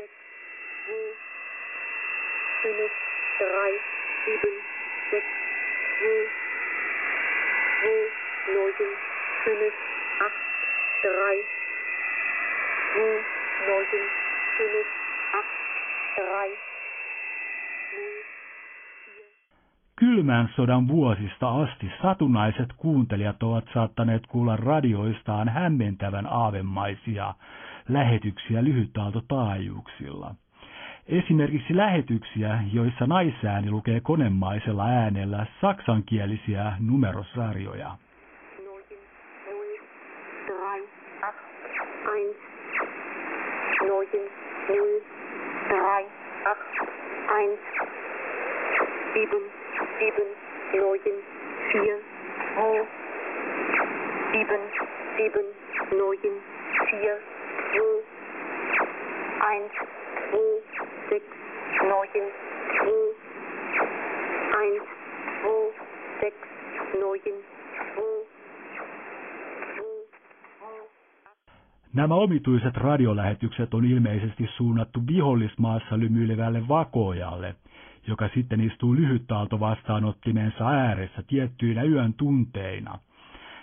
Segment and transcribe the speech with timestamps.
[0.00, 0.12] sechs,
[0.86, 1.12] zwei,
[2.62, 2.92] fünf,
[3.38, 3.72] drei,
[4.24, 4.56] sieben,
[5.10, 5.32] sechs,
[5.98, 6.22] zwei,
[7.80, 8.02] zwei,
[8.54, 8.72] neun,
[9.44, 9.74] fünf,
[10.26, 10.42] acht,
[11.02, 11.36] drei,
[12.92, 13.18] zwei,
[13.66, 13.86] neun,
[14.56, 14.88] fünf,
[15.40, 15.54] acht,
[16.16, 16.48] drei,
[17.90, 18.24] vier.
[20.00, 27.34] Kylmän sodan vuosista asti satunnaiset kuuntelijat ovat saattaneet kuulla radioistaan hämmentävän aavemaisia
[27.88, 30.34] lähetyksiä lyhytaaltotaajuuksilla.
[31.06, 37.96] Esimerkiksi lähetyksiä, joissa naisääni lukee konemaisella äänellä saksankielisiä numerosarjoja.
[49.12, 49.42] sieben,
[49.98, 50.28] sieben,
[50.72, 51.00] neun,
[51.72, 51.98] vier,
[54.32, 54.60] sieben,
[55.16, 55.46] sieben,
[55.92, 56.18] neun,
[56.90, 57.39] vier,
[71.94, 77.54] Nämä omituiset radiolähetykset on ilmeisesti suunnattu vihollismaassa lymyilevälle vakojalle,
[78.06, 82.98] joka sitten istuu lyhyttaalto vastaanottimensa ääressä tiettyinä yön tunteina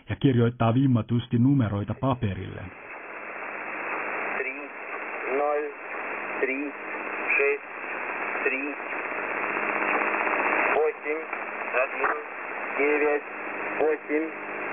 [0.10, 2.62] ja kirjoittaa vimmatusti numeroita paperille.
[2.62, 2.72] 3,
[5.38, 5.78] 0,
[6.40, 7.62] 3, 6,
[8.44, 8.76] 3,
[10.78, 11.18] 8, 1,
[11.58, 11.98] 9,
[12.78, 13.22] 8,
[13.80, 13.98] 4,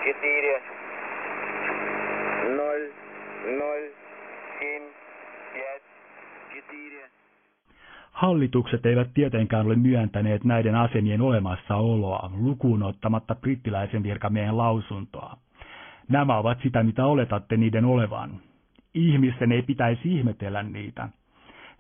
[0.03, 0.57] 0,
[2.53, 3.93] 0,
[4.61, 4.83] 7,
[5.53, 5.81] 5,
[6.71, 7.13] 4.
[8.23, 15.37] Hallitukset eivät tietenkään ole myöntäneet näiden asemien olemassaoloa, lukuun ottamatta brittiläisen virkamiehen lausuntoa.
[16.09, 18.31] Nämä ovat sitä, mitä oletatte niiden olevan.
[18.95, 21.09] Ihmisten ei pitäisi ihmetellä niitä.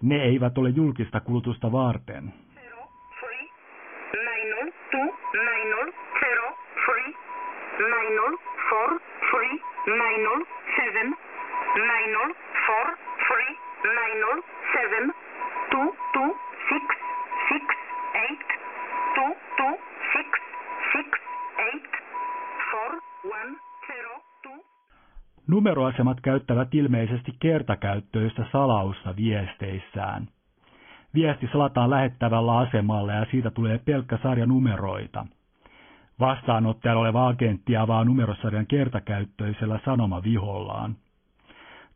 [0.02, 2.32] Ne eivät ole julkista kulutusta varten.
[6.20, 6.48] zero
[7.82, 8.38] nine
[9.30, 10.51] three nine
[25.52, 30.28] Numeroasemat käyttävät ilmeisesti kertakäyttöistä salausta viesteissään.
[31.14, 35.26] Viesti salataan lähettävällä asemalla ja siitä tulee pelkkä sarja numeroita.
[36.20, 40.96] Vastaanottajalla oleva agentti avaa numerosarjan kertakäyttöisellä sanomavihollaan.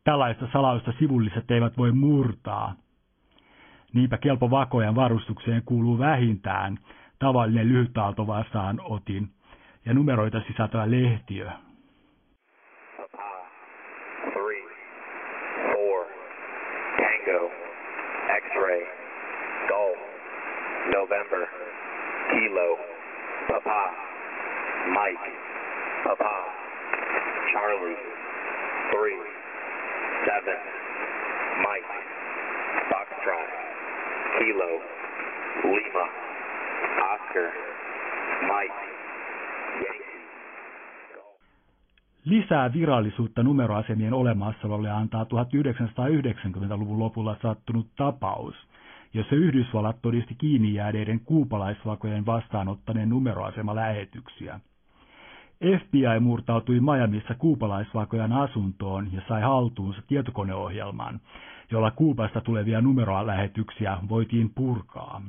[0.03, 2.73] Tällaista salausta sivulliset eivät voi murtaa.
[3.93, 6.77] Niinpä kelpo vakojan varustukseen kuuluu vähintään
[7.19, 9.29] tavallinen lyhytaalto vastaanotin
[9.85, 11.51] ja numeroita sisältävä lehtiö.
[18.77, 19.97] X-ray, Golf,
[20.91, 21.47] November,
[22.31, 22.75] Kilo,
[23.47, 23.91] Papa,
[24.93, 25.27] Mike,
[26.03, 26.33] Papa,
[27.51, 27.95] Charlie,
[28.91, 29.19] three,
[30.25, 30.59] seven,
[31.63, 31.93] Mike,
[32.91, 33.49] Foxtrot,
[34.39, 34.81] Kilo,
[35.63, 36.05] Lima,
[37.01, 37.51] Oscar,
[38.47, 38.86] Mike,
[42.29, 48.55] Lisää virallisuutta numeroasemien olemassaololle antaa 1990-luvun lopulla sattunut tapaus,
[49.13, 54.59] jossa Yhdysvallat todisti kiinni jääneiden kuupalaisvakojen vastaanottaneen numeroasemalähetyksiä.
[55.79, 61.19] FBI murtautui Miamiissa kuupalaisvakojan asuntoon ja sai haltuunsa tietokoneohjelman,
[61.71, 65.21] jolla Kuubasta tulevia numerolähetyksiä voitiin purkaa.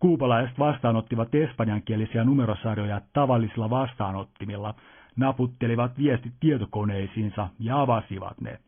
[0.00, 4.74] Kuupalaiset vastaanottivat espanjankielisiä numerosarjoja tavallisilla vastaanottimilla,
[5.16, 8.58] naputtelivat viestit tietokoneisiinsa ja avasivat ne.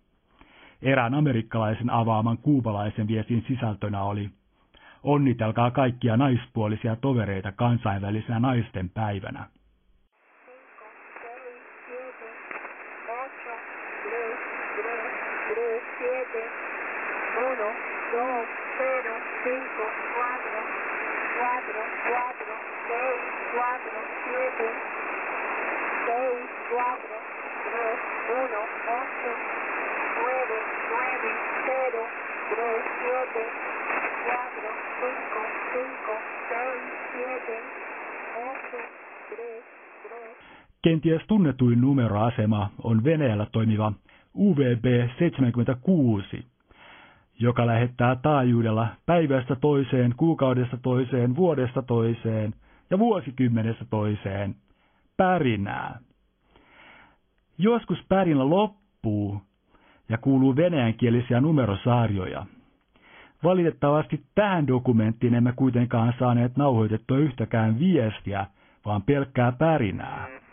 [0.83, 4.31] Erään amerikkalaisen avaaman kuupalaisen viestin sisältönä oli
[5.03, 9.45] Onnitelkaa kaikkia naispuolisia tovereita kansainvälisenä naisten päivänä.
[17.38, 17.70] uno,
[18.12, 18.49] dos,
[26.06, 26.47] 6,
[40.82, 43.93] Kenties tunnetuin numeroasema on Venäjällä toimiva
[44.37, 44.85] UVB
[45.19, 46.44] 76,
[47.38, 52.55] joka lähettää taajuudella päivästä toiseen, kuukaudesta toiseen, vuodesta toiseen
[52.91, 54.55] ja vuosikymmenestä toiseen–
[55.17, 55.99] pärinää.
[57.59, 59.43] Joskus pärinä loppuu
[60.09, 62.47] ja kuuluu venäjänkielisiä numerosarjoja.
[63.45, 68.47] Valitettavasti tähän dokumenttiin emme kuitenkaan saaneet nauhoitettua yhtäkään viestiä,
[68.85, 70.45] vaan pelkkää pärinää.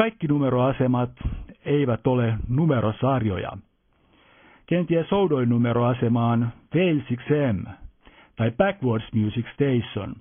[0.00, 1.10] Kaikki numeroasemat
[1.64, 3.50] eivät ole numerosarjoja.
[4.66, 7.70] Kenties soudoin numeroasema on 6M
[8.36, 10.14] tai Backwards Music Station,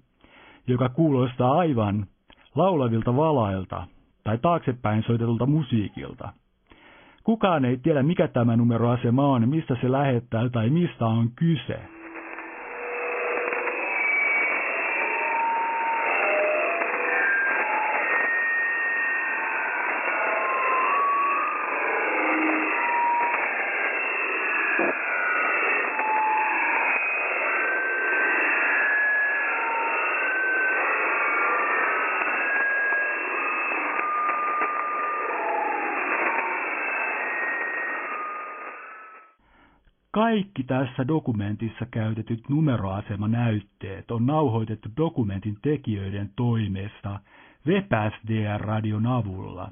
[0.67, 2.05] joka kuulostaa aivan
[2.55, 3.87] laulavilta valailta
[4.23, 6.33] tai taaksepäin soitetulta musiikilta.
[7.23, 11.98] Kukaan ei tiedä, mikä tämä numeroasema on, mistä se lähettää tai mistä on kyse.
[40.19, 47.19] Kaikki tässä dokumentissa käytetyt numeroasemanäytteet on nauhoitettu dokumentin tekijöiden toimesta
[47.67, 49.71] WebSDR-radion avulla.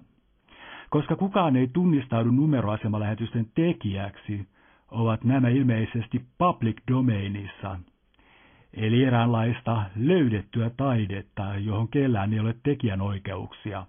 [0.90, 4.48] Koska kukaan ei tunnistaudu numeroasemalähetysten tekijäksi,
[4.92, 7.80] ovat nämä ilmeisesti public domainissa,
[8.74, 13.86] eli eräänlaista löydettyä taidetta, johon kellään ei ole tekijänoikeuksia.